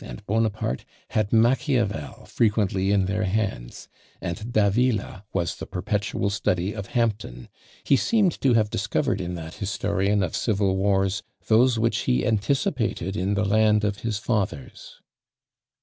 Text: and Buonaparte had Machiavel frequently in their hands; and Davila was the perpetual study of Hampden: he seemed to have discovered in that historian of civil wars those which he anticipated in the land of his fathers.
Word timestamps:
and 0.03 0.25
Buonaparte 0.25 0.83
had 1.09 1.31
Machiavel 1.31 2.25
frequently 2.25 2.91
in 2.91 3.05
their 3.05 3.25
hands; 3.25 3.87
and 4.19 4.51
Davila 4.51 5.25
was 5.31 5.53
the 5.55 5.67
perpetual 5.67 6.31
study 6.31 6.73
of 6.73 6.87
Hampden: 6.97 7.49
he 7.83 7.95
seemed 7.95 8.41
to 8.41 8.55
have 8.55 8.71
discovered 8.71 9.21
in 9.21 9.35
that 9.35 9.53
historian 9.57 10.23
of 10.23 10.35
civil 10.35 10.75
wars 10.75 11.21
those 11.45 11.77
which 11.77 11.99
he 12.09 12.25
anticipated 12.25 13.15
in 13.15 13.35
the 13.35 13.45
land 13.45 13.83
of 13.83 13.99
his 13.99 14.17
fathers. 14.17 15.01